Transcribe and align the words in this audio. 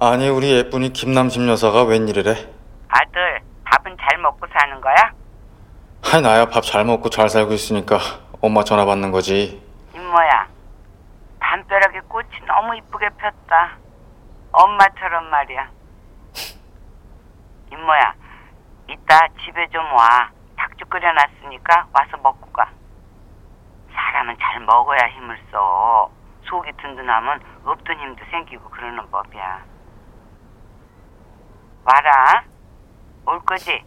아니 0.00 0.28
우리 0.28 0.52
예쁜이 0.56 0.92
김남심 0.92 1.48
여사가 1.48 1.82
웬일이래? 1.84 2.32
아들, 2.88 3.40
밥은 3.64 3.96
잘 4.00 4.18
먹고 4.18 4.46
사는 4.52 4.80
거야? 4.80 4.94
아니 6.12 6.22
나야 6.22 6.46
밥 6.46 6.62
잘 6.62 6.84
먹고 6.84 7.10
잘 7.10 7.28
살고 7.28 7.52
있으니까 7.52 7.98
엄마 8.40 8.62
전화 8.62 8.84
받는 8.84 9.10
거지. 9.10 9.60
임모야, 9.94 10.46
담벼락에 11.40 12.00
꽃이 12.08 12.28
너무 12.46 12.76
이쁘게 12.76 13.08
폈다. 13.18 13.76
엄마처럼 14.52 15.28
말이야. 15.30 15.68
임모야, 17.72 18.14
이따 18.88 19.18
집에 19.44 19.66
좀 19.70 19.82
와. 19.92 20.30
닭죽 20.56 20.88
끓여놨으니까 20.90 21.86
와서 21.92 22.16
먹고 22.22 22.50
가. 22.52 22.70
사람은 23.92 24.36
잘 24.40 24.60
먹어야 24.60 25.08
힘을 25.08 25.38
써. 25.50 26.10
속이 26.48 26.70
든든하면 26.80 27.40
없던 27.64 27.98
힘도 27.98 28.24
생기고 28.30 28.70
그러는 28.70 29.08
법이야. 29.10 29.62
와라. 31.88 32.44
올 33.24 33.40
거지? 33.46 33.82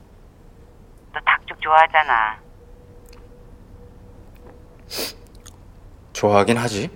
너 1.14 1.20
닭죽 1.24 1.62
좋아하잖아. 1.62 2.40
좋아하긴 6.12 6.58
하지. 6.58 6.90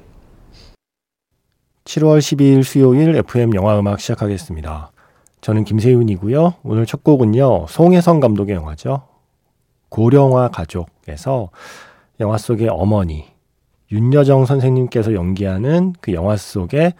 7월 1.84 2.18
12일 2.18 2.64
수요일 2.64 3.16
FM 3.18 3.54
영화 3.54 3.78
음악 3.78 4.00
시작하겠습니다. 4.00 4.92
저는 5.42 5.64
김세윤이고요. 5.64 6.56
오늘 6.64 6.88
첫 6.88 7.04
곡은요. 7.04 7.68
송혜성 7.68 8.20
감독의 8.20 8.56
영화죠. 8.56 9.08
고령화 9.90 10.48
가족에서 10.50 11.52
영화 12.20 12.40
속의 12.40 12.70
어머니 12.70 13.32
윤여정 13.92 14.46
선생님께서 14.46 15.14
연기하는 15.14 15.94
그 16.02 16.14
영화 16.14 16.36
속에 16.36 16.94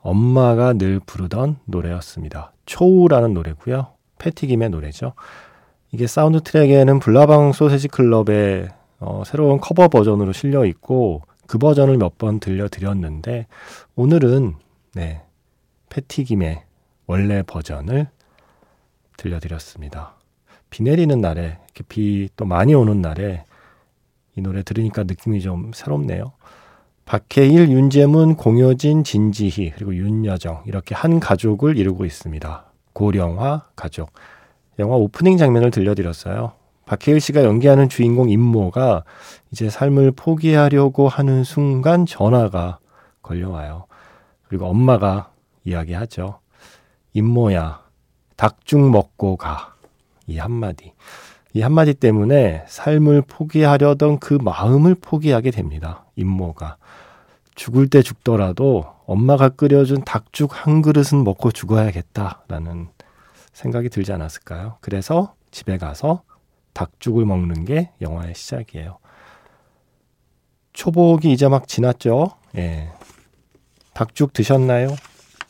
엄마가 0.00 0.72
늘 0.74 1.00
부르던 1.04 1.58
노래였습니다. 1.64 2.52
초우라는 2.66 3.34
노래고요. 3.34 3.88
패티김의 4.18 4.70
노래죠. 4.70 5.12
이게 5.92 6.06
사운드 6.06 6.40
트랙에는 6.42 6.98
불나방 6.98 7.52
소세지 7.52 7.88
클럽의 7.88 8.68
어, 9.00 9.22
새로운 9.24 9.60
커버 9.60 9.88
버전으로 9.88 10.32
실려 10.32 10.64
있고 10.66 11.22
그 11.46 11.56
버전을 11.58 11.96
몇 11.96 12.18
번 12.18 12.40
들려드렸는데 12.40 13.46
오늘은 13.96 14.54
네 14.94 15.22
패티김의 15.88 16.62
원래 17.06 17.42
버전을 17.42 18.08
들려드렸습니다. 19.16 20.14
비 20.70 20.82
내리는 20.82 21.18
날에 21.20 21.58
이렇게 21.64 21.84
비 21.88 22.28
또 22.36 22.44
많이 22.44 22.74
오는 22.74 23.00
날에 23.00 23.44
이 24.36 24.40
노래 24.42 24.62
들으니까 24.62 25.04
느낌이 25.04 25.40
좀 25.40 25.70
새롭네요. 25.74 26.32
박해일, 27.08 27.70
윤재문, 27.70 28.36
공효진, 28.36 29.02
진지희 29.02 29.72
그리고 29.74 29.94
윤여정 29.94 30.64
이렇게 30.66 30.94
한 30.94 31.20
가족을 31.20 31.78
이루고 31.78 32.04
있습니다. 32.04 32.66
고령화 32.92 33.64
가족. 33.74 34.12
영화 34.78 34.94
오프닝 34.96 35.38
장면을 35.38 35.70
들려드렸어요. 35.70 36.52
박해일 36.84 37.22
씨가 37.22 37.44
연기하는 37.44 37.88
주인공 37.88 38.28
임모가 38.28 39.04
이제 39.50 39.70
삶을 39.70 40.12
포기하려고 40.12 41.08
하는 41.08 41.44
순간 41.44 42.04
전화가 42.04 42.78
걸려와요. 43.22 43.86
그리고 44.46 44.66
엄마가 44.66 45.30
이야기하죠. 45.64 46.40
임모야, 47.14 47.84
닭죽 48.36 48.80
먹고 48.90 49.36
가. 49.36 49.74
이 50.26 50.36
한마디. 50.36 50.92
이 51.54 51.62
한마디 51.62 51.94
때문에 51.94 52.64
삶을 52.68 53.22
포기하려던 53.22 54.18
그 54.18 54.34
마음을 54.34 54.94
포기하게 54.94 55.50
됩니다. 55.50 56.04
임모가. 56.16 56.76
죽을 57.54 57.88
때 57.88 58.02
죽더라도 58.02 58.86
엄마가 59.06 59.48
끓여준 59.48 60.04
닭죽 60.04 60.64
한 60.66 60.82
그릇은 60.82 61.24
먹고 61.24 61.50
죽어야겠다라는 61.50 62.88
생각이 63.52 63.88
들지 63.88 64.12
않았을까요? 64.12 64.76
그래서 64.80 65.34
집에 65.50 65.78
가서 65.78 66.22
닭죽을 66.74 67.24
먹는 67.24 67.64
게 67.64 67.90
영화의 68.00 68.34
시작이에요. 68.34 68.98
초복이 70.72 71.32
이제 71.32 71.48
막 71.48 71.66
지났죠? 71.66 72.30
예. 72.56 72.92
닭죽 73.94 74.32
드셨나요? 74.32 74.94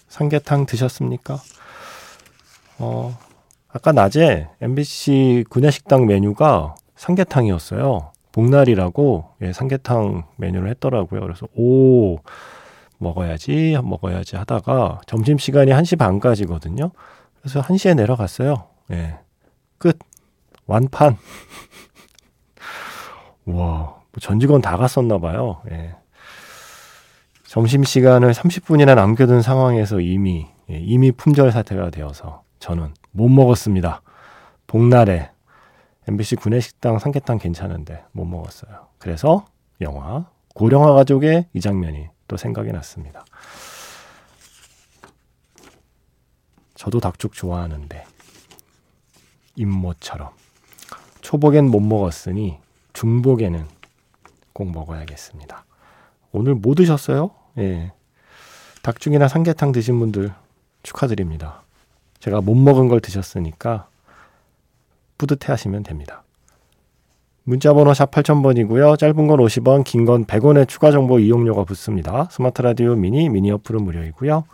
삼계탕 0.08 0.64
드셨습니까? 0.64 1.38
어, 2.78 3.18
아까 3.68 3.92
낮에 3.92 4.48
MBC 4.60 5.44
구내식당 5.50 6.06
메뉴가 6.06 6.74
삼계탕이었어요. 6.96 8.12
복날이라고 8.32 9.34
예, 9.42 9.52
삼계탕 9.52 10.24
메뉴를 10.36 10.70
했더라고요. 10.70 11.20
그래서 11.20 11.46
오 11.54 12.18
먹어야지 12.98 13.78
먹어야지 13.82 14.36
하다가 14.36 15.00
점심 15.06 15.38
시간이 15.38 15.70
1시 15.70 15.98
반까지거든요. 15.98 16.90
그래서 17.40 17.62
1시에 17.62 17.94
내려갔어요. 17.94 18.64
예. 18.92 19.18
끝. 19.78 19.98
완판. 20.66 21.16
와, 23.46 23.94
뭐전 24.12 24.40
직원 24.40 24.60
다 24.60 24.76
갔었나 24.76 25.18
봐요. 25.18 25.62
예. 25.70 25.94
점심 27.46 27.84
시간을 27.84 28.32
30분이나 28.32 28.94
남겨둔 28.94 29.40
상황에서 29.40 30.00
이미 30.00 30.48
예, 30.70 30.78
이미 30.78 31.12
품절 31.12 31.52
사태가 31.52 31.90
되어서 31.90 32.42
저는 32.58 32.92
못 33.18 33.28
먹었습니다. 33.28 34.00
복날에 34.68 35.32
MBC 36.06 36.36
구내식당 36.36 37.00
삼계탕 37.00 37.38
괜찮은데 37.38 38.04
못 38.12 38.24
먹었어요. 38.24 38.86
그래서 38.98 39.44
영화 39.80 40.30
고령화 40.54 40.92
가족의 40.92 41.48
이 41.52 41.60
장면이 41.60 42.08
또 42.28 42.36
생각이 42.36 42.70
났습니다. 42.70 43.24
저도 46.76 47.00
닭죽 47.00 47.32
좋아하는데 47.32 48.04
임모처럼 49.56 50.30
초복엔 51.20 51.64
못 51.64 51.80
먹었으니 51.80 52.60
중복에는 52.92 53.66
꼭 54.52 54.70
먹어야겠습니다. 54.70 55.64
오늘 56.30 56.54
뭐 56.54 56.76
드셨어요? 56.76 57.32
예. 57.58 57.92
닭죽이나 58.82 59.26
삼계탕 59.26 59.72
드신 59.72 59.98
분들 59.98 60.32
축하드립니다. 60.84 61.64
제가 62.20 62.40
못 62.40 62.54
먹은 62.54 62.88
걸 62.88 63.00
드셨으니까 63.00 63.88
뿌듯해 65.18 65.52
하시면 65.52 65.82
됩니다. 65.82 66.22
문자번호 67.44 67.94
샵 67.94 68.10
8000번이고요. 68.10 68.98
짧은 68.98 69.26
건 69.26 69.38
50원, 69.38 69.82
긴 69.84 70.04
건 70.04 70.26
100원의 70.26 70.68
추가 70.68 70.90
정보 70.90 71.18
이용료가 71.18 71.64
붙습니다. 71.64 72.28
스마트 72.30 72.60
라디오 72.60 72.94
미니, 72.94 73.28
미니 73.30 73.50
어플은 73.50 73.82
무료이고요. 73.82 74.44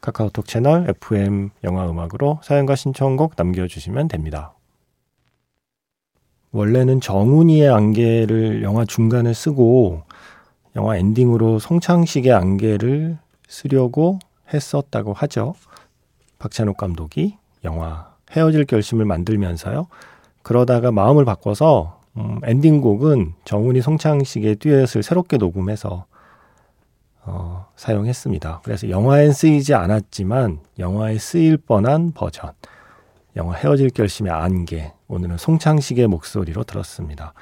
카카오톡 0.00 0.46
채널 0.46 0.88
FM 0.88 1.50
영화 1.64 1.88
음악으로 1.88 2.38
사연과 2.42 2.76
신청곡 2.76 3.32
남겨주시면 3.36 4.08
됩니다. 4.08 4.52
원래는 6.52 7.00
정훈이의 7.00 7.68
안개를 7.68 8.62
영화 8.62 8.84
중간에 8.84 9.32
쓰고 9.32 10.02
영화 10.76 10.96
엔딩으로 10.96 11.58
송창식의 11.58 12.32
안개를 12.32 13.18
쓰려고 13.48 14.20
했었다고 14.52 15.12
하죠. 15.14 15.54
박찬욱 16.44 16.76
감독이 16.76 17.38
영화 17.64 18.12
헤어질 18.32 18.66
결심을 18.66 19.06
만들면서요. 19.06 19.86
그러다가 20.42 20.92
마음을 20.92 21.24
바꿔서 21.24 22.00
음, 22.18 22.38
엔딩곡은 22.44 23.32
정훈이 23.46 23.80
송창식의 23.80 24.56
듀엣을 24.56 25.02
새롭게 25.02 25.38
녹음해서 25.38 26.04
어, 27.22 27.66
사용했습니다. 27.76 28.60
그래서 28.62 28.90
영화엔 28.90 29.32
쓰이지 29.32 29.72
않았지만 29.72 30.60
영화에 30.78 31.16
쓰일 31.16 31.56
뻔한 31.56 32.12
버전. 32.12 32.52
영화 33.36 33.54
헤어질 33.56 33.88
결심의 33.90 34.30
안개. 34.30 34.92
오늘은 35.08 35.38
송창식의 35.38 36.08
목소리로 36.08 36.64
들었습니다. 36.64 37.32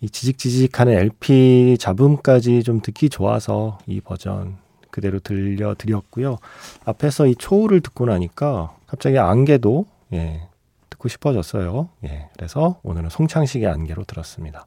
이 0.00 0.08
지직지직하는 0.08 0.92
LP 0.92 1.76
잡음까지 1.80 2.62
좀 2.62 2.80
듣기 2.80 3.08
좋아서 3.08 3.78
이 3.86 4.00
버전 4.00 4.56
그대로 4.96 5.20
들려드렸고요. 5.20 6.38
앞에서 6.86 7.26
이 7.26 7.34
초우를 7.34 7.82
듣고 7.82 8.06
나니까 8.06 8.74
갑자기 8.86 9.18
안개도 9.18 9.84
예, 10.14 10.48
듣고 10.88 11.08
싶어졌어요. 11.08 11.90
예, 12.04 12.30
그래서 12.34 12.80
오늘은 12.82 13.10
송창식의 13.10 13.68
안개로 13.68 14.04
들었습니다. 14.04 14.66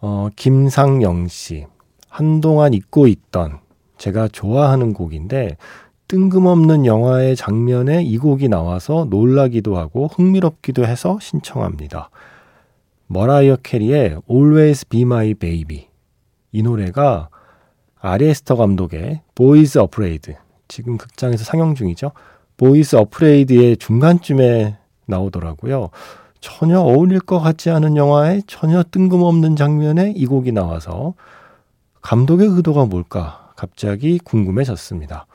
어, 0.00 0.28
김상영 0.36 1.28
씨. 1.28 1.66
한동안 2.10 2.74
잊고 2.74 3.06
있던 3.06 3.60
제가 3.96 4.28
좋아하는 4.28 4.92
곡인데 4.92 5.56
뜬금없는 6.08 6.84
영화의 6.84 7.34
장면에 7.34 8.02
이 8.02 8.18
곡이 8.18 8.50
나와서 8.50 9.06
놀라기도 9.08 9.78
하고 9.78 10.08
흥미롭기도 10.08 10.84
해서 10.84 11.18
신청합니다. 11.18 12.10
머라이어 13.06 13.56
캐리의 13.62 14.20
Always 14.30 14.86
Be 14.88 15.02
My 15.02 15.32
Baby. 15.32 15.88
이 16.52 16.62
노래가 16.62 17.30
아리 18.00 18.17
에스터 18.17 18.56
감독의 18.56 19.22
Beau 19.34 19.63
Is 19.63 19.78
Afraid. 19.78 20.34
지금 20.68 20.96
극장에서 20.98 21.44
상영 21.44 21.74
중이죠. 21.74 22.12
Beau 22.56 22.83
Is 22.83 22.96
Afraid의 22.96 23.76
중간쯤에 23.76 24.76
나오더라고요. 25.06 25.90
전혀 26.40 26.80
어울릴 26.80 27.20
것 27.20 27.40
같지 27.40 27.70
않은 27.70 27.96
영화에 27.96 28.42
전혀 28.46 28.82
뜬금없는 28.82 29.56
장면에 29.56 30.12
이 30.14 30.26
곡이 30.26 30.52
나와서 30.52 31.14
감독의 32.02 32.48
의도가 32.48 32.84
뭘까 32.84 33.52
갑자기 33.56 34.18
궁금해졌습니다. 34.18 35.26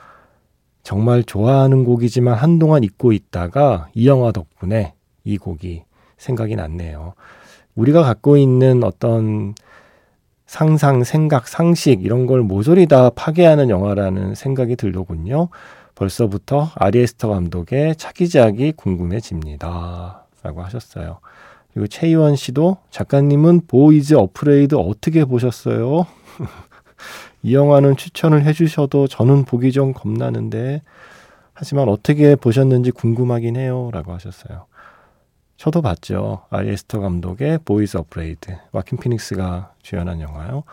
정말 0.84 1.24
좋아하는 1.24 1.84
곡이지만 1.84 2.36
한동안 2.36 2.84
잊고 2.84 3.12
있다가 3.12 3.90
이 3.94 4.08
영화 4.08 4.32
덕분에 4.32 4.94
이 5.24 5.38
곡이 5.38 5.84
생각이 6.18 6.56
났네요. 6.56 7.14
우리가 7.76 8.04
갖고 8.04 8.38
있는 8.38 8.84
어떤 8.84 9.54
상상, 10.52 11.06
생각, 11.06 11.48
상식 11.48 12.04
이런 12.04 12.26
걸 12.26 12.42
모조리 12.42 12.86
다 12.88 13.10
파괴하는 13.10 13.70
영화라는 13.70 14.36
생각이 14.36 14.76
들더군요. 14.76 15.48
벌써부터 15.96 16.72
아리에스터 16.76 17.30
감독의 17.30 17.96
차기작이 17.96 18.74
궁금해집니다. 18.74 20.26
라고 20.44 20.62
하셨어요. 20.62 21.20
그리고 21.72 21.88
최희원 21.88 22.36
씨도 22.36 22.76
작가님은 22.90 23.62
Beau 23.68 24.00
Is 24.00 24.16
Afraid 24.16 24.76
어떻게 24.76 25.24
보셨어요? 25.24 26.06
이 27.44 27.56
영화는 27.56 27.96
추천을 27.96 28.44
해주셔도 28.44 29.08
저는 29.08 29.46
보기 29.46 29.72
좀 29.72 29.94
겁나는데 29.94 30.82
하지만 31.54 31.88
어떻게 31.88 32.36
보셨는지 32.36 32.92
궁금하긴 32.92 33.56
해요. 33.56 33.90
라고 33.94 34.12
하셨어요. 34.12 34.66
저도 35.62 35.84
봤죠. 35.84 36.42
아리 36.50 36.65
에스터 36.65 37.02
감독의 37.02 37.60
Beau 37.64 37.85
Is 37.85 37.96
Afraid. 37.96 38.58
와킨 38.72 38.98
피닉스가 38.98 39.76
주연한 39.84 40.20
영화요. 40.20 40.64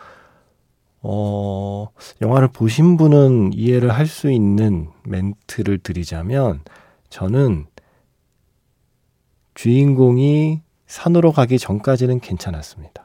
어, 1.03 1.89
영화를 2.23 2.47
보신 2.47 2.97
분은 2.97 3.53
이해를 3.53 3.91
할 3.91 4.07
수 4.07 4.31
있는 4.31 4.89
멘트를 5.03 5.77
드리자면 5.77 6.61
저는 7.11 7.67
주인공이 9.53 10.63
산으로 10.87 11.33
가기 11.33 11.59
전까지는 11.59 12.19
괜찮았습니다. 12.19 13.03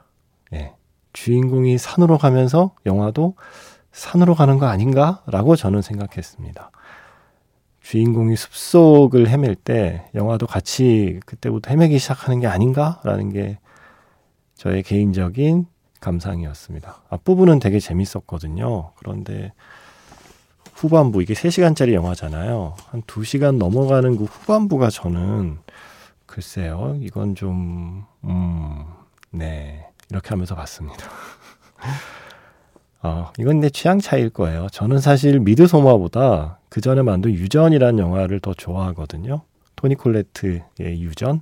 예. 0.54 0.72
주인공이 1.12 1.76
산으로 1.76 2.16
가면서 2.16 2.75
영화도 2.86 3.34
산으로 3.92 4.34
가는 4.34 4.58
거 4.58 4.64
아닌가? 4.64 5.22
라고 5.26 5.54
저는 5.54 5.82
생각했습니다. 5.82 6.70
주인공이 7.84 8.34
숲속을 8.34 9.28
헤맬 9.28 9.56
때 9.56 10.06
영화도 10.14 10.46
같이 10.46 11.20
그때부터 11.26 11.70
헤매기 11.70 11.98
시작하는 11.98 12.40
게 12.40 12.46
아닌가? 12.46 12.98
라는 13.04 13.31
게 13.31 13.58
저의 14.54 14.82
개인적인 14.82 15.66
감상이었습니다. 16.00 17.02
앞부분은 17.10 17.58
되게 17.58 17.78
재밌었거든요. 17.78 18.92
그런데 18.96 19.52
후반부, 20.72 21.22
이게 21.22 21.34
3시간짜리 21.34 21.92
영화잖아요. 21.92 22.75
한 22.86 23.02
2시간 23.02 23.58
넘어가는 23.58 24.16
그 24.16 24.25
후반부가 24.25 24.88
저는 24.88 25.58
글쎄요, 26.25 26.96
이건 27.00 27.34
좀, 27.34 28.06
음, 28.25 28.84
네. 29.31 29.86
이렇게 30.10 30.31
하면서 30.31 30.54
봤습니다. 30.54 31.06
어, 33.02 33.31
이건 33.38 33.60
내 33.60 33.69
취향 33.69 34.00
차이일 34.00 34.31
거예요. 34.31 34.69
저는 34.72 35.00
사실 35.00 35.38
미드 35.38 35.66
소마보다 35.66 36.58
그 36.75 36.81
전에 36.81 37.03
만든 37.03 37.32
유전이라는 37.32 38.00
영화를 38.00 38.41
더 38.41 38.53
좋아하거든요. 38.53 39.43
토니 39.76 39.94
콜레트의 39.94 40.65
유전. 41.03 41.41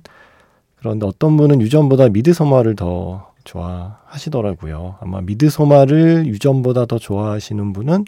그런데 0.75 1.07
어떤 1.07 1.37
분은 1.37 1.59
유전보다 1.59 2.09
미드소마를 2.09 2.75
더 2.75 3.33
좋아하시더라고요. 3.43 4.97
아마 5.01 5.21
미드소마를 5.21 6.27
유전보다 6.27 6.85
더 6.85 6.99
좋아하시는 6.99 7.73
분은 7.73 8.05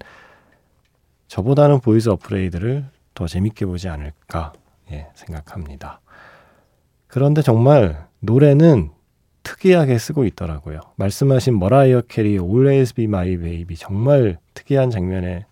저보다는 1.28 1.80
Beau 1.80 2.00
Is 2.00 2.10
Afraid를 2.10 2.86
더 3.16 3.26
재밌게 3.26 3.66
보지 3.66 3.90
않을까 3.90 4.54
예, 4.92 5.08
생각합니다. 5.16 6.02
그런데 7.08 7.42
정말 7.42 8.06
노래는 8.20 8.92
특이하게 9.42 9.98
쓰고 9.98 10.26
있더라고요. 10.26 10.80
말씀하신 10.98 11.58
머라이어 11.58 12.02
캐리의 12.02 12.38
Always 12.38 12.94
Be 12.94 13.06
My 13.06 13.36
Baby 13.36 13.76
정말 13.76 14.38
특이한 14.54 14.92
장면에 14.92 15.48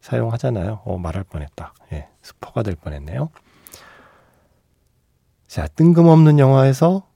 사용하잖아요. 0.00 0.80
어, 0.84 0.98
말할 0.98 1.24
뻔했다. 1.24 1.74
예, 1.92 2.08
스포가 2.22 2.62
될 2.62 2.74
뻔했네요. 2.76 3.30
자, 5.46 5.66
뜬금없는 5.66 6.38
영화에서 6.38 7.06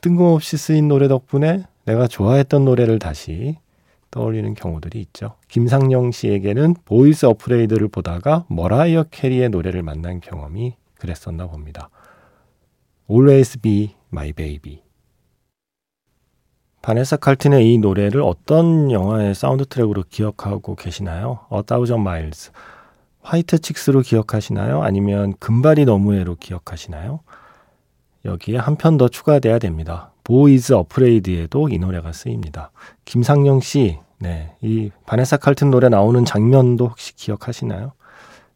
뜬금없이 0.00 0.56
쓰인 0.56 0.88
노래 0.88 1.08
덕분에 1.08 1.64
내가 1.84 2.06
좋아했던 2.06 2.64
노래를 2.64 2.98
다시 2.98 3.58
떠올리는 4.10 4.54
경우들이 4.54 5.00
있죠. 5.00 5.36
김상영 5.48 6.12
씨에게는 6.12 6.74
Beau 6.84 7.12
Is 7.12 7.26
Afraid를 7.26 7.88
보다가 7.88 8.44
머라이어 8.48 9.04
캐리의 9.10 9.48
노래를 9.48 9.82
만난 9.82 10.20
경험이 10.20 10.76
그랬었나 10.98 11.46
봅니다. 11.46 11.88
Always 13.10 13.58
Be 13.58 13.94
My 14.12 14.32
Baby. 14.32 14.82
바네사 16.82 17.16
칼튼의 17.16 17.72
이 17.72 17.78
노래를 17.78 18.22
어떤 18.22 18.90
영화의 18.90 19.34
사운드 19.36 19.64
트랙으로 19.64 20.04
기억하고 20.10 20.74
계시나요? 20.74 21.40
A 21.52 21.62
Thousand 21.62 22.00
Miles. 22.00 22.50
White 23.22 23.60
Chicks로 23.60 24.00
기억하시나요? 24.00 24.82
아니면 24.82 25.34
금발이 25.38 25.84
너무해로 25.84 26.36
기억하시나요? 26.40 27.20
여기에 28.24 28.58
한 28.58 28.76
편 28.76 28.98
더 28.98 29.08
추가돼야 29.08 29.60
됩니다. 29.60 30.10
Beau 30.24 30.56
Is 30.56 30.72
Afraid에도 30.72 31.68
이 31.68 31.78
노래가 31.78 32.12
쓰입니다. 32.12 32.72
김상영 33.04 33.60
씨, 33.60 33.98
네, 34.18 34.54
이 34.60 34.90
바네사 35.06 35.36
칼튼 35.36 35.70
노래 35.70 35.88
나오는 35.88 36.24
장면도 36.24 36.88
혹시 36.88 37.14
기억하시나요? 37.14 37.92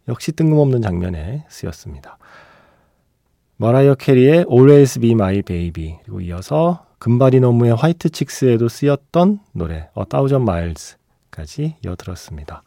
역시 0.09 0.33
뜬금없는 0.33 0.83
장면에 0.83 1.45
쓰였습니다. 1.49 2.19
머라이어 3.57 3.95
캐리의 3.95 4.47
Always 4.51 4.99
Be 5.01 5.13
My 5.13 5.43
Baby 5.43 5.99
그리고 6.03 6.21
이어서 6.21 6.86
금발이 6.99 7.41
너무의 7.41 7.75
화이트 7.75 8.11
칙스에도 8.11 8.69
쓰였던 8.69 9.41
노래 9.53 9.89
A 9.97 10.05
Thousand 10.09 10.51
Miles까지 10.51 11.77
이어 11.85 11.97
들었습니다. 11.97 12.63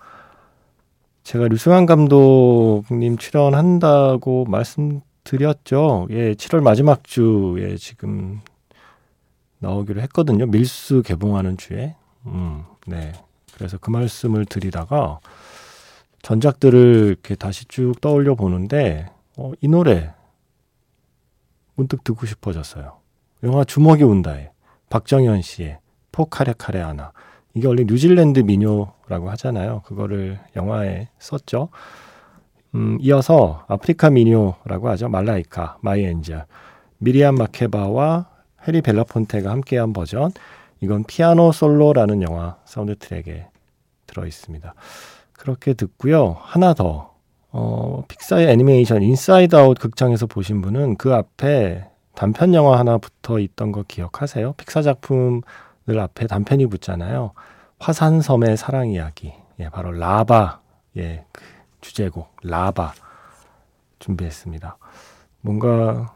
제가 1.23 1.47
류승환 1.47 1.85
감독님 1.85 3.17
출연한다고 3.17 4.45
말씀드렸죠. 4.45 6.07
예, 6.11 6.33
7월 6.33 6.61
마지막 6.61 7.03
주에 7.03 7.77
지금 7.77 8.41
나오기로 9.59 10.01
했거든요. 10.01 10.45
밀수 10.47 11.03
개봉하는 11.03 11.57
주에. 11.57 11.95
음, 12.25 12.63
네. 12.87 13.11
그래서 13.53 13.77
그 13.77 13.89
말씀을 13.89 14.45
드리다가 14.45 15.19
전작들을 16.21 17.07
이렇게 17.07 17.35
다시 17.35 17.65
쭉 17.65 17.93
떠올려 18.01 18.35
보는데, 18.35 19.09
어, 19.37 19.51
이 19.61 19.67
노래 19.67 20.13
문득 21.75 22.03
듣고 22.03 22.25
싶어졌어요. 22.25 22.97
영화 23.43 23.63
주먹이 23.63 24.03
온다에 24.03 24.51
박정현 24.89 25.41
씨의 25.41 25.79
Pokarekare 26.11 26.79
Ana 26.79 27.11
이게 27.53 27.67
원래 27.67 27.83
뉴질랜드 27.85 28.39
민요라고 28.39 29.29
하잖아요. 29.31 29.81
그거를 29.85 30.39
영화에 30.55 31.09
썼죠. 31.19 31.69
음, 32.75 32.97
이어서 33.01 33.65
아프리카 33.67 34.09
민요라고 34.09 34.89
하죠. 34.89 35.09
Malaika, 35.09 35.77
My 35.81 36.03
Angel, 36.03 36.45
미리암 36.99 37.35
마케바와 37.35 38.29
해리 38.67 38.81
벨라폰테가 38.81 39.49
함께한 39.49 39.93
버전. 39.93 40.31
이건 40.81 41.03
피아노 41.05 41.51
솔로라는 41.51 42.21
영화 42.21 42.57
사운드 42.65 42.95
트랙에 42.97 43.47
들어 44.05 44.25
있습니다. 44.25 44.73
그렇게 45.33 45.73
듣고요. 45.73 46.37
하나 46.39 46.73
더 46.73 47.15
어, 47.51 48.03
픽사의 48.07 48.47
애니메이션 48.47 49.01
Inside 49.01 49.55
Out 49.55 49.77
극장에서 49.79 50.27
보신 50.27 50.61
분은 50.61 50.97
그 50.97 51.13
앞에 51.13 51.85
단편 52.19 52.53
영화 52.53 52.77
하나 52.77 52.97
붙어 52.97 53.39
있던 53.39 53.71
거 53.71 53.83
기억하세요? 53.87 54.51
픽사 54.57 54.81
작품을 54.81 55.41
앞에 56.01 56.27
단편이 56.27 56.65
붙잖아요. 56.65 57.31
화산섬의 57.79 58.57
사랑 58.57 58.89
이야기. 58.89 59.33
예, 59.61 59.69
바로 59.69 59.93
Lava. 59.93 60.59
예, 60.97 61.23
그 61.31 61.41
주제곡 61.79 62.29
Lava 62.43 62.91
준비했습니다. 63.99 64.77
뭔가 65.39 66.13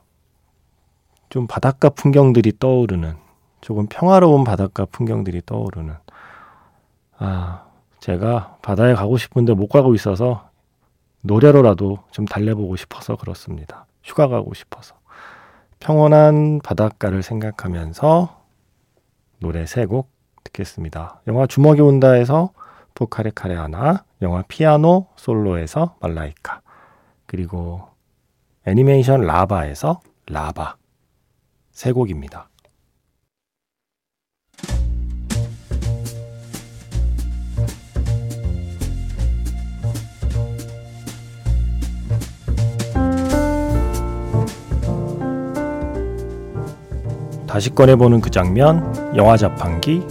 좀 1.29 1.47
바닷가 1.47 1.87
풍경들이 1.87 2.59
떠오르는 2.59 3.15
조금 3.61 3.87
평화로운 3.87 4.43
바닷가 4.43 4.83
풍경들이 4.83 5.43
떠오르는 5.45 5.95
아, 7.17 7.63
제가 8.01 8.57
바다에 8.61 8.93
가고 8.93 9.15
싶은데 9.15 9.53
못 9.53 9.69
가고 9.69 9.95
있어서 9.95 10.49
노래로라도 11.21 11.99
좀 12.11 12.25
달래보고 12.25 12.75
싶어서 12.75 13.15
그렇습니다. 13.15 13.85
휴가 14.03 14.27
가고 14.27 14.53
싶어서. 14.53 14.95
평온한 15.83 16.61
바닷가를 16.63 17.23
생각하면서 17.23 18.41
노래 19.39 19.65
세 19.65 19.85
곡 19.85 20.09
듣겠습니다. 20.45 21.21
영화 21.27 21.45
주먹이 21.45 21.81
온다에서 21.81 22.53
포카레 22.95 23.31
카레 23.35 23.55
하나, 23.55 24.05
영화 24.21 24.43
피아노 24.47 25.07
솔로에서 25.17 25.97
말라이카, 25.99 26.61
그리고 27.25 27.81
애니메이션 28.65 29.21
라바에서 29.21 29.99
라바 30.27 30.77
세 31.71 31.91
곡입니다. 31.91 32.47
다시 47.53 47.69
꺼내보는 47.69 48.19
그 48.19 48.31
장면, 48.31 49.13
영화 49.15 49.37
자판기. 49.37 50.03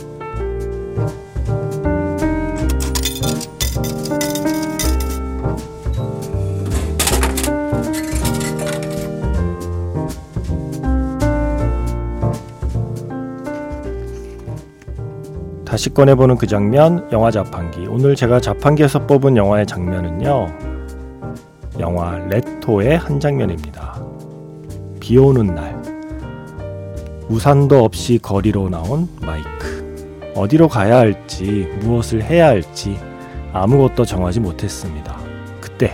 다시 15.64 15.92
꺼내보는 15.92 16.36
그 16.36 16.46
장면, 16.46 17.08
영화 17.10 17.32
자판기. 17.32 17.88
오늘 17.88 18.14
제가 18.14 18.38
자판기에서 18.38 19.04
뽑은 19.08 19.36
영화의 19.36 19.66
장면은요, 19.66 20.46
영화 21.80 22.18
레토의 22.18 22.98
한 22.98 23.18
장면입니다. 23.18 24.00
비 25.00 25.18
오는 25.18 25.52
날. 25.52 25.71
우산도 27.28 27.84
없이 27.84 28.18
거리로 28.20 28.68
나온 28.68 29.08
마이크. 29.20 30.32
어디로 30.34 30.68
가야 30.68 30.98
할지, 30.98 31.68
무엇을 31.80 32.22
해야 32.22 32.48
할지 32.48 32.98
아무것도 33.52 34.04
정하지 34.04 34.40
못했습니다. 34.40 35.18
그때 35.60 35.92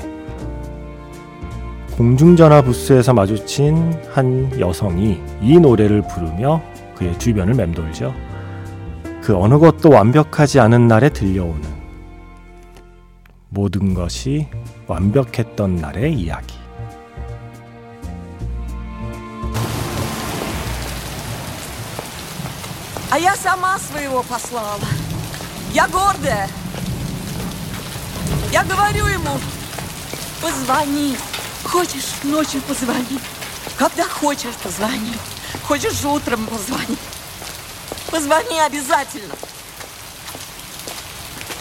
공중전화 1.97 2.62
부스에서 2.62 3.12
마주친 3.12 3.92
한 4.12 4.58
여성이 4.61 5.20
이 5.42 5.58
노래를 5.58 6.02
부르며 6.02 6.62
그의 6.94 7.18
주변을 7.18 7.54
맴돌죠. 7.54 8.14
그 9.20 9.37
어느 9.37 9.58
것도 9.58 9.90
완벽하지 9.90 10.61
않은 10.61 10.87
날에 10.87 11.08
들려오는 11.08 11.62
모든 13.49 13.94
것이 13.94 14.47
완벽했던 14.87 15.76
날의 15.76 16.14
이야기. 16.14 16.57
А 23.18 23.20
я 23.20 23.34
сама 23.34 23.80
своего 23.80 24.22
послала. 24.22 24.78
Я 25.72 25.88
гордая. 25.88 26.48
Я 28.52 28.62
говорю 28.62 29.06
ему, 29.06 29.40
позвони. 30.40 31.18
Хочешь, 31.64 32.12
ночью 32.22 32.62
позвони. 32.62 33.18
Когда 33.76 34.04
хочешь, 34.04 34.54
позвони. 34.62 35.18
Хочешь, 35.66 36.04
утром 36.04 36.46
позвони. 36.46 36.96
Позвони 38.12 38.60
обязательно. 38.60 39.34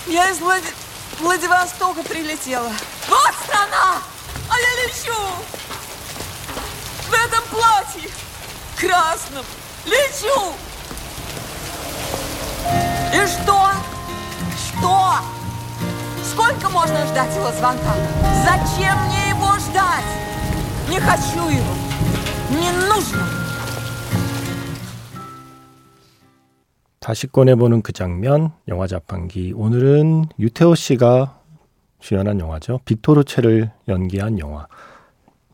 Я 0.05 0.29
из 0.29 0.37
Влади... 0.37 0.67
Владивостока 1.19 2.03
прилетела. 2.03 2.71
Вот 3.09 3.33
страна! 3.43 4.03
А 4.47 4.59
я 4.59 4.85
лечу! 4.85 5.19
В 7.09 7.13
этом 7.13 7.43
платье 7.45 8.11
красном. 8.79 9.43
Лечу! 9.85 10.53
И 13.12 13.26
что? 13.26 13.70
Что? 14.56 15.16
Сколько 16.24 16.68
можно 16.70 17.06
ждать 17.06 17.34
его 17.36 17.50
звонка? 17.52 17.94
Зачем 18.44 18.96
мне 19.06 19.30
его 19.30 19.58
ждать? 19.58 20.04
Не 20.88 20.98
хочу 20.98 21.48
его. 21.48 21.74
Не 22.50 22.70
нужно. 22.88 23.22
다시 26.98 27.26
꺼내보는 27.26 27.82
그 27.82 27.92
장면, 27.92 28.52
영화 28.68 28.86
자판기. 28.86 29.52
오늘은 29.56 30.26
유태호 30.38 30.76
씨가 30.76 31.36
주연한 31.98 32.38
영화죠. 32.38 32.80
빅토르체를 32.84 33.72
연기한 33.88 34.38
영화. 34.38 34.68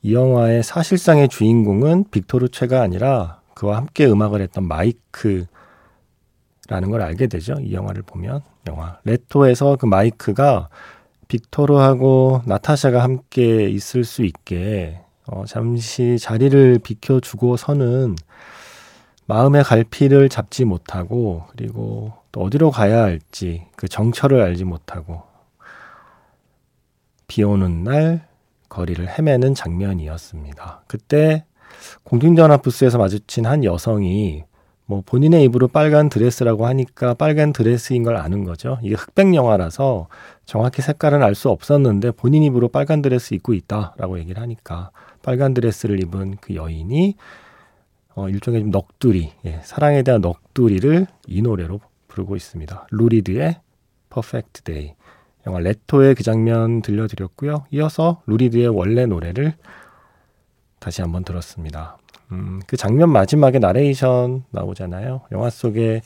이 0.02 0.14
영화의 0.14 0.62
사실상의 0.62 1.28
주인공은 1.28 2.10
빅토르체가 2.10 2.82
아니라 2.82 3.40
그와 3.54 3.76
함께 3.76 4.06
음악을 4.06 4.42
했던 4.42 4.68
마이크 4.68 5.46
라는 6.69 6.89
걸 6.89 7.01
알게 7.01 7.27
되죠. 7.27 7.55
이 7.61 7.73
영화를 7.73 8.03
보면 8.03 8.41
영화 8.67 8.99
레토에서 9.03 9.75
그 9.75 9.85
마이크가 9.85 10.69
빅토르하고 11.27 12.41
나타샤가 12.45 13.03
함께 13.03 13.69
있을 13.69 14.03
수 14.03 14.23
있게 14.23 15.01
어, 15.25 15.45
잠시 15.45 16.17
자리를 16.19 16.79
비켜주고서는 16.79 18.15
마음의 19.25 19.63
갈피를 19.63 20.29
잡지 20.29 20.65
못하고 20.65 21.43
그리고 21.51 22.13
또 22.31 22.41
어디로 22.41 22.71
가야 22.71 23.03
할지 23.03 23.65
그 23.75 23.87
정처를 23.87 24.41
알지 24.41 24.65
못하고 24.65 25.23
비 27.27 27.43
오는 27.43 27.83
날 27.83 28.27
거리를 28.69 29.07
헤매는 29.07 29.55
장면이었습니다. 29.55 30.83
그때 30.87 31.45
공중전화 32.03 32.57
부스에서 32.57 32.97
마주친 32.97 33.45
한 33.45 33.63
여성이 33.63 34.43
뭐 34.93 35.01
본인의 35.03 35.43
입으로 35.45 35.67
빨간 35.67 36.07
드레스라고 36.07 36.67
하니까 36.67 37.15
빨간 37.15 37.51
드레스인 37.51 38.03
걸 38.03 38.15
아는 38.15 38.43
거죠. 38.43 38.77
이게 38.83 38.93
흑백 38.93 39.33
영화라서 39.33 40.07
정확히 40.45 40.83
색깔은 40.83 41.23
알 41.23 41.33
수 41.33 41.49
없었는데 41.49 42.11
본인 42.11 42.43
입으로 42.43 42.67
빨간 42.67 43.01
드레스 43.01 43.33
입고 43.33 43.55
있다라고 43.55 44.19
얘기를 44.19 44.39
하니까 44.39 44.91
빨간 45.23 45.55
드레스를 45.55 45.99
입은 46.03 46.37
그 46.39 46.53
여인이 46.53 47.15
어, 48.13 48.29
일종의 48.29 48.61
좀 48.61 48.69
넋두리, 48.69 49.31
예, 49.45 49.61
사랑에 49.63 50.03
대한 50.03 50.21
넋두리를 50.21 51.07
이 51.25 51.41
노래로 51.41 51.79
부르고 52.07 52.35
있습니다. 52.35 52.87
루리드의 52.91 53.59
Perfect 54.11 54.63
Day. 54.63 54.93
영화 55.47 55.59
레토의 55.59 56.13
그 56.13 56.21
장면 56.21 56.83
들려드렸고요. 56.83 57.65
이어서 57.71 58.21
루리드의 58.27 58.67
원래 58.67 59.07
노래를 59.07 59.55
다시 60.77 61.01
한번 61.01 61.23
들었습니다. 61.23 61.97
음, 62.31 62.61
그 62.67 62.77
장면 62.77 63.09
마지막에 63.09 63.59
나레이션 63.59 64.45
나오잖아요. 64.51 65.21
영화 65.31 65.49
속에 65.49 66.01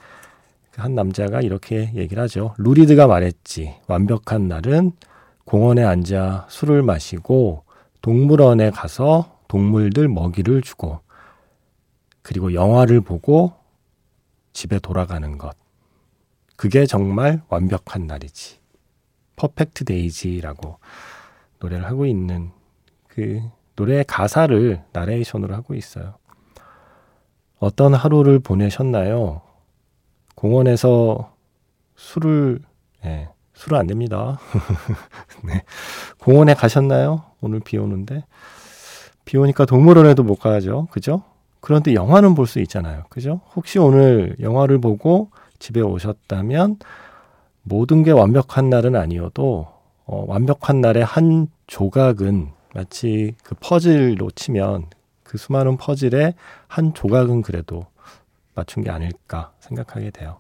그한 0.72 0.94
남자가 0.94 1.42
이렇게 1.42 1.92
얘기를 1.96 2.22
하죠. 2.24 2.54
루리드가 2.58 3.08
말했지. 3.08 3.76
완벽한 3.88 4.48
날은 4.48 4.92
공원에 5.46 5.84
앉아 5.84 6.48
술을 6.50 6.84
마시고 6.84 7.64
동물원에 8.02 8.72
가서 8.72 9.40
동물들 9.48 10.08
먹이를 10.08 10.62
주고 10.62 11.00
그리고 12.22 12.54
영화를 12.54 13.02
보고 13.02 13.54
집에 14.54 14.80
돌아가는 14.80 15.38
것. 15.38 15.56
그게 16.58 16.86
정말 16.86 17.42
완벽한 17.48 18.08
날이지. 18.08 18.60
Perfect 19.36 19.86
Day지라고 19.86 20.80
노래를 21.60 21.86
하고 21.86 22.06
있는 22.06 22.52
그 23.08 23.42
노래의 23.78 24.04
가사를 24.06 24.82
나레이션으로 24.92 25.56
하고 25.56 25.74
있어요. 25.76 26.16
어떤 27.60 27.94
하루를 27.94 28.40
보내셨나요? 28.40 29.42
공원에서 30.36 31.34
술을, 31.96 32.60
예, 33.06 33.30
술은 33.54 33.80
안 33.80 33.88
됩니다. 33.88 34.40
네. 35.46 35.64
공원에 36.20 36.54
가셨나요? 36.54 37.24
오늘 37.42 37.60
비 37.60 37.78
오는데. 37.78 38.24
비 39.26 39.38
오니까 39.38 39.66
동물원에도 39.66 40.24
못 40.24 40.36
가죠. 40.36 40.88
그죠? 40.92 41.24
그런데 41.60 41.94
영화는 41.94 42.36
볼 42.36 42.46
수 42.48 42.60
있잖아요. 42.60 43.04
그죠? 43.10 43.42
혹시 43.56 43.80
오늘 43.80 44.36
영화를 44.40 44.80
보고 44.80 45.30
집에 45.60 45.82
오셨다면 45.82 46.78
모든 47.64 48.04
게 48.04 48.12
완벽한 48.12 48.70
날은 48.70 48.96
아니어도 48.96 49.68
어, 50.06 50.24
완벽한 50.28 50.80
날의 50.82 51.04
한 51.04 51.48
조각은 51.66 52.52
마치 52.78 53.34
그 53.44 53.56
퍼즐로 53.60 54.30
치면 54.36 54.86
그 55.24 55.40
수많은 55.40 55.78
퍼즐의 55.78 56.36
한 56.68 56.94
조각은 56.94 57.42
그래도 57.42 57.88
맞춘 58.54 58.84
게 58.84 58.92
아닐까 58.92 59.52
생각하게 59.62 60.12
돼요. 60.12 60.38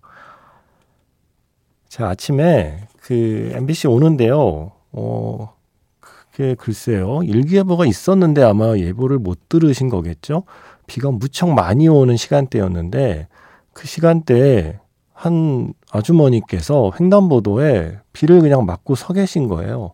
제가 1.89 2.09
아침에 2.09 2.87
그 3.01 3.51
MBC 3.55 3.87
오는데요. 3.87 4.71
어, 4.91 5.55
그게 5.99 6.53
글쎄요. 6.53 7.23
일기예보가 7.23 7.87
있었는데 7.87 8.43
아마 8.43 8.77
예보를 8.77 9.17
못 9.17 9.49
들으신 9.49 9.89
거겠죠? 9.89 10.43
비가 10.85 11.09
무척 11.09 11.49
많이 11.49 11.87
오는 11.87 12.15
시간대였는데 12.17 13.29
그 13.73 13.87
시간대에 13.87 14.79
한 15.11 15.73
아주머니께서 15.91 16.91
횡단보도에 16.99 17.99
비를 18.13 18.41
그냥 18.41 18.65
맞고 18.65 18.95
서 18.95 19.13
계신 19.13 19.47
거예요. 19.47 19.91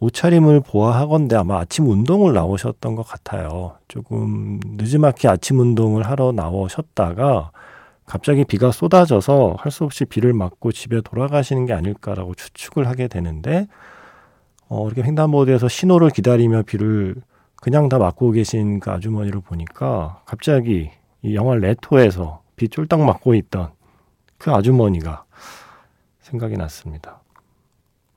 옷차림을 0.00 0.60
보아하건대 0.60 1.36
아마 1.36 1.58
아침 1.60 1.88
운동을 1.88 2.32
나오셨던 2.32 2.96
것 2.96 3.06
같아요. 3.06 3.74
조금 3.88 4.58
늦지막히 4.76 5.28
아침 5.28 5.60
운동을 5.60 6.04
하러 6.04 6.32
나오셨다가 6.32 7.52
갑자기 8.06 8.44
비가 8.44 8.70
쏟아져서 8.72 9.56
할 9.58 9.70
수 9.72 9.84
없이 9.84 10.04
비를 10.04 10.32
맞고 10.32 10.72
집에 10.72 11.00
돌아가시는 11.00 11.66
게 11.66 11.72
아닐까라고 11.72 12.34
추측을 12.34 12.86
하게 12.88 13.08
되는데 13.08 13.66
어, 14.68 14.86
이렇게 14.86 15.02
횡단보도에서 15.02 15.68
신호를 15.68 16.10
기다리며 16.10 16.62
비를 16.62 17.14
그냥 17.56 17.88
다 17.88 17.98
맞고 17.98 18.32
계신 18.32 18.80
그 18.80 18.90
아주머니를 18.90 19.40
보니까 19.40 20.20
갑자기 20.24 20.90
이 21.22 21.34
영화 21.34 21.54
레토에서 21.54 22.42
비 22.56 22.68
쫄딱 22.68 23.00
맞고 23.00 23.34
있던 23.34 23.70
그 24.38 24.50
아주머니가 24.52 25.24
생각이 26.26 26.56
났습니다. 26.56 27.20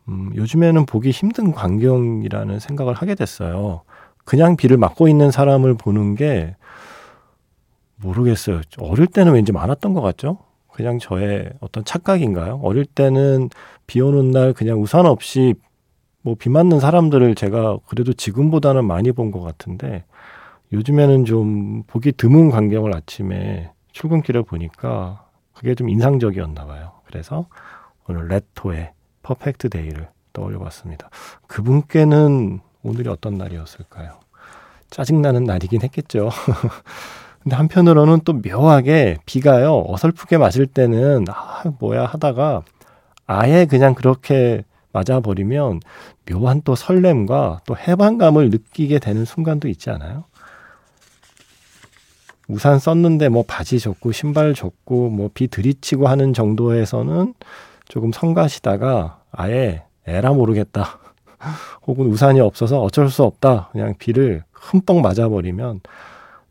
음, 0.07 0.31
요즘에는 0.35 0.85
보기 0.87 1.11
힘든 1.11 1.51
광경이라는 1.51 2.59
생각을 2.59 2.95
하게 2.95 3.13
됐어요. 3.13 3.81
그냥 4.25 4.55
비를 4.57 4.77
맞고 4.77 5.07
있는 5.07 5.29
사람을 5.31 5.75
보는 5.75 6.15
게 6.15 6.55
모르겠어요. 7.97 8.61
어릴 8.79 9.07
때는 9.07 9.33
왠지 9.33 9.51
많았던 9.51 9.93
것 9.93 10.01
같죠? 10.01 10.39
그냥 10.71 10.97
저의 10.97 11.51
어떤 11.59 11.83
착각인가요? 11.83 12.59
어릴 12.63 12.85
때는 12.85 13.49
비 13.85 14.01
오는 14.01 14.31
날 14.31 14.53
그냥 14.53 14.81
우산 14.81 15.05
없이 15.05 15.53
뭐 16.21 16.35
비 16.35 16.49
맞는 16.49 16.79
사람들을 16.79 17.35
제가 17.35 17.77
그래도 17.87 18.13
지금보다는 18.13 18.85
많이 18.85 19.11
본 19.11 19.31
것 19.31 19.41
같은데 19.41 20.03
요즘에는 20.73 21.25
좀 21.25 21.83
보기 21.83 22.11
드문 22.13 22.49
광경을 22.49 22.95
아침에 22.95 23.71
출근길에 23.91 24.41
보니까 24.41 25.25
그게 25.53 25.75
좀 25.75 25.89
인상적이었나 25.89 26.65
봐요. 26.65 26.91
그래서 27.05 27.47
오늘 28.09 28.27
레토의 28.27 28.91
퍼펙트 29.21 29.69
데이를 29.69 30.07
떠올려 30.33 30.57
봤습니다. 30.59 31.09
그분께는 31.47 32.59
오늘이 32.81 33.07
어떤 33.07 33.37
날이었을까요? 33.37 34.19
짜증나는 34.89 35.43
날이긴 35.43 35.83
했겠죠. 35.83 36.31
근데 37.43 37.55
한편으로는 37.55 38.21
또 38.25 38.33
묘하게 38.33 39.17
비가요, 39.27 39.83
어설프게 39.87 40.37
맞을 40.39 40.65
때는, 40.65 41.25
아, 41.29 41.63
뭐야 41.79 42.05
하다가 42.05 42.63
아예 43.27 43.65
그냥 43.65 43.93
그렇게 43.93 44.63
맞아버리면 44.91 45.79
묘한 46.29 46.63
또 46.63 46.73
설렘과 46.73 47.61
또 47.67 47.77
해방감을 47.77 48.49
느끼게 48.49 48.97
되는 48.97 49.23
순간도 49.23 49.67
있지 49.67 49.91
않아요? 49.91 50.23
우산 52.47 52.79
썼는데 52.79 53.29
뭐 53.29 53.43
바지 53.47 53.79
젖고 53.79 54.11
신발 54.11 54.55
젖고 54.55 55.11
뭐 55.11 55.29
비 55.31 55.47
들이치고 55.47 56.07
하는 56.07 56.33
정도에서는 56.33 57.35
조금 57.89 58.13
성가시다가 58.13 59.23
아예 59.31 59.83
에라 60.05 60.31
모르겠다. 60.31 60.99
혹은 61.85 62.05
우산이 62.05 62.39
없어서 62.39 62.81
어쩔 62.81 63.09
수 63.09 63.23
없다. 63.23 63.69
그냥 63.73 63.95
비를 63.97 64.43
흠뻑 64.53 65.01
맞아버리면 65.01 65.81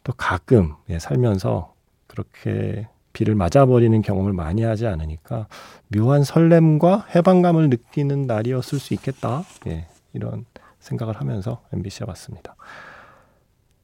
또 0.05 0.13
가끔 0.17 0.75
예, 0.91 0.99
살면서 0.99 1.73
그렇게 2.07 2.89
비를 3.13 3.35
맞아버리는 3.35 4.01
경험을 4.03 4.33
많이 4.33 4.63
하지 4.63 4.87
않으니까 4.87 5.47
묘한 5.89 6.25
설렘과 6.25 7.07
해방감을 7.15 7.71
느끼는 7.71 8.27
날이었을 8.27 8.79
수 8.79 8.93
있겠다. 8.95 9.45
예, 9.67 9.87
이런 10.13 10.45
생각을 10.81 11.21
하면서 11.21 11.63
MBC에 11.73 12.05
왔습니다. 12.09 12.57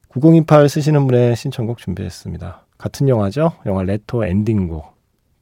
9028 0.09 0.69
쓰시는 0.69 1.07
분의 1.07 1.35
신청곡 1.35 1.77
준비했습니다. 1.77 2.65
같은 2.77 3.07
영화죠. 3.07 3.53
영화 3.65 3.83
레토 3.83 4.25
엔딩곡 4.25 4.95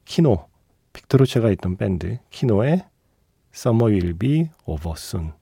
키노 0.04 0.46
빅토르체가 0.94 1.50
있던 1.50 1.76
밴드 1.76 2.18
키노의 2.30 2.84
Summer 3.54 3.92
Will 3.92 4.14
Be 4.18 4.48
Over 4.64 4.94
Soon 4.96 5.32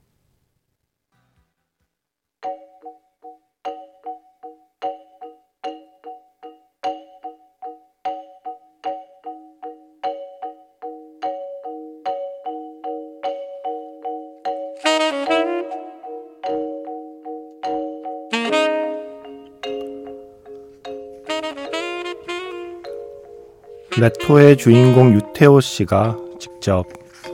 레토의 23.98 24.56
주인공 24.56 25.12
유태호 25.12 25.60
씨가 25.60 26.16
직접 26.38 26.86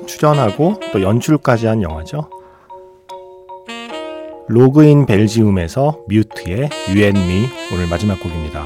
출연하고 0.07 0.81
또 0.93 1.03
연출까지 1.03 1.67
한 1.67 1.83
영화죠. 1.83 2.29
로그인 4.49 5.07
벨지움에서 5.07 6.01
뮤트의 6.09 6.71
유앤미 6.91 7.47
오늘 7.73 7.87
마지막 7.89 8.21
곡입니다. 8.21 8.65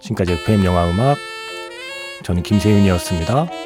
지금까지 0.00 0.32
FM 0.32 0.64
영화 0.64 0.88
음악 0.88 1.18
저는 2.22 2.42
김세윤이었습니다. 2.42 3.65